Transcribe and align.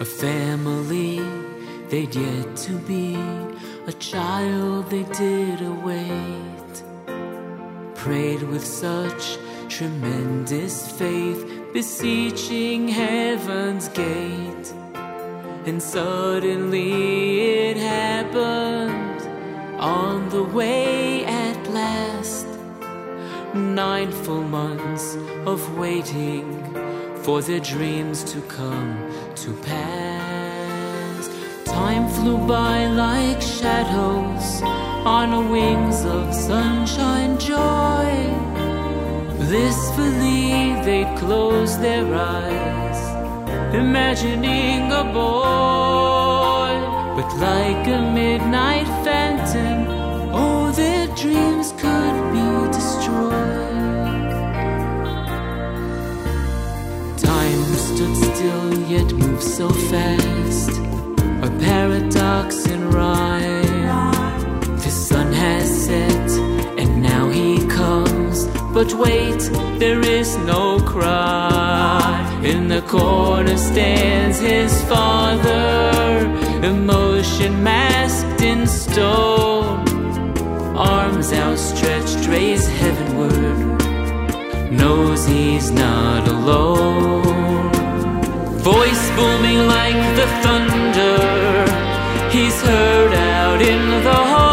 A 0.00 0.04
family 0.06 1.20
they'd 1.90 2.14
yet 2.14 2.56
to 2.56 2.72
be, 2.78 3.16
a 3.86 3.92
child 3.92 4.88
they 4.88 5.02
did 5.02 5.60
await. 5.60 6.74
Prayed 7.96 8.42
with 8.44 8.64
such 8.64 9.36
tremendous 9.68 10.90
faith, 10.90 11.44
beseeching 11.74 12.88
heaven's 12.88 13.88
gate. 13.88 14.72
And 15.66 15.82
suddenly 15.82 17.40
it 17.68 17.76
happened 17.76 19.20
on 19.78 20.30
the 20.30 20.44
way 20.44 21.26
at 21.26 21.68
last. 21.68 22.46
Nine 23.54 24.10
full 24.12 24.44
months 24.44 25.16
of 25.44 25.76
waiting 25.76 26.79
for 27.22 27.42
their 27.42 27.60
dreams 27.60 28.24
to 28.24 28.40
come 28.42 28.96
to 29.34 29.52
pass. 29.62 31.28
Time 31.64 32.08
flew 32.08 32.38
by 32.46 32.86
like 32.86 33.42
shadows 33.42 34.62
on 35.04 35.50
wings 35.50 36.04
of 36.04 36.34
sunshine 36.34 37.38
joy. 37.38 38.10
Blissfully 39.38 40.74
they'd 40.84 41.12
close 41.18 41.78
their 41.78 42.06
eyes, 42.14 43.00
imagining 43.74 44.90
a 44.92 45.04
boy. 45.04 46.72
But 47.16 47.30
like 47.36 47.86
a 47.86 48.00
midnight 48.00 48.79
yet 59.40 59.48
moved 59.48 59.56
so 59.56 59.68
fast. 59.68 60.70
A 61.42 61.50
paradox 61.60 62.66
in 62.66 62.90
rhyme. 62.90 64.76
The 64.76 64.90
sun 64.90 65.32
has 65.32 65.86
set, 65.86 66.30
and 66.78 67.02
now 67.02 67.28
he 67.28 67.66
comes. 67.68 68.46
But 68.74 68.94
wait, 68.94 69.40
there 69.78 70.00
is 70.00 70.36
no 70.38 70.78
cry. 70.80 72.40
In 72.44 72.68
the 72.68 72.82
corner 72.82 73.56
stands 73.56 74.40
his 74.40 74.72
father, 74.84 76.26
emotion 76.62 77.62
masked 77.62 78.42
in 78.42 78.66
stone. 78.66 79.86
Arms 80.76 81.32
outstretched, 81.32 82.26
raise 82.28 82.66
heavenward 82.66 83.80
knows 84.70 85.26
he's 85.26 85.70
not 85.72 86.28
alone. 86.28 87.09
Booming 89.20 89.66
like 89.66 90.00
the 90.16 90.26
thunder, 90.42 91.18
he's 92.32 92.58
heard 92.62 93.12
out 93.12 93.60
in 93.60 93.82
the 94.02 94.20
hall, 94.32 94.49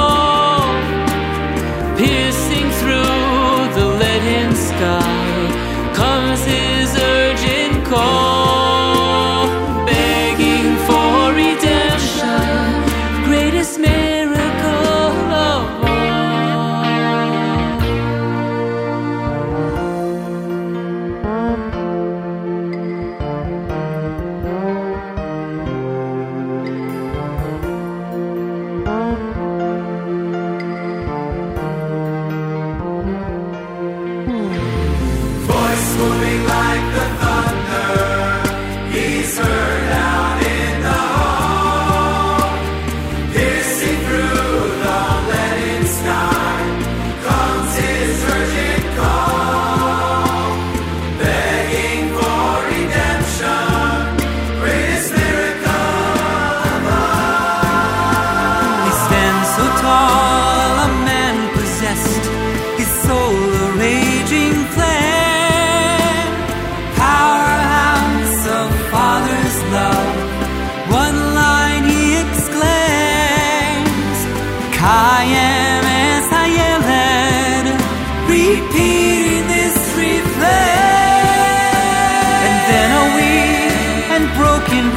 moving 35.98 36.44
the 36.46 36.67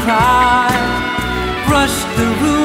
cry, 0.05 0.71
the 2.17 2.27
roof. 2.43 2.60